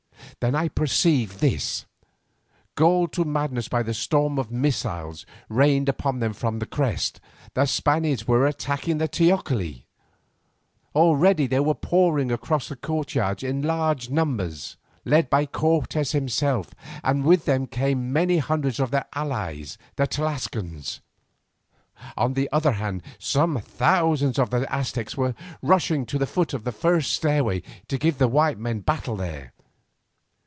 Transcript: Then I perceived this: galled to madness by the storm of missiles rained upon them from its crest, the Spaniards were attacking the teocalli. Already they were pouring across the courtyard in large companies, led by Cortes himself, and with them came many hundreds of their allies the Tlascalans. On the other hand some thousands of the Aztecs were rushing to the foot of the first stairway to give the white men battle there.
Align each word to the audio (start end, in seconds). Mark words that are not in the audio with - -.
Then 0.39 0.55
I 0.55 0.69
perceived 0.69 1.37
this: 1.39 1.85
galled 2.75 3.13
to 3.13 3.23
madness 3.25 3.67
by 3.67 3.83
the 3.83 3.93
storm 3.93 4.39
of 4.39 4.49
missiles 4.49 5.23
rained 5.49 5.87
upon 5.87 6.17
them 6.17 6.33
from 6.33 6.55
its 6.59 6.65
crest, 6.71 7.19
the 7.53 7.67
Spaniards 7.67 8.27
were 8.27 8.47
attacking 8.47 8.97
the 8.97 9.07
teocalli. 9.07 9.85
Already 10.95 11.45
they 11.45 11.59
were 11.59 11.75
pouring 11.75 12.31
across 12.31 12.69
the 12.69 12.75
courtyard 12.75 13.43
in 13.43 13.61
large 13.61 14.07
companies, 14.11 14.77
led 15.05 15.29
by 15.29 15.45
Cortes 15.45 16.13
himself, 16.13 16.71
and 17.03 17.23
with 17.23 17.45
them 17.45 17.67
came 17.67 18.11
many 18.11 18.39
hundreds 18.39 18.79
of 18.79 18.89
their 18.89 19.05
allies 19.13 19.77
the 19.95 20.07
Tlascalans. 20.07 21.01
On 22.17 22.33
the 22.33 22.49
other 22.51 22.71
hand 22.71 23.03
some 23.19 23.59
thousands 23.61 24.39
of 24.39 24.49
the 24.49 24.65
Aztecs 24.73 25.15
were 25.15 25.35
rushing 25.61 26.03
to 26.07 26.17
the 26.17 26.25
foot 26.25 26.55
of 26.55 26.63
the 26.63 26.71
first 26.71 27.11
stairway 27.11 27.61
to 27.87 27.99
give 27.99 28.17
the 28.17 28.27
white 28.27 28.57
men 28.57 28.79
battle 28.79 29.15
there. 29.15 29.53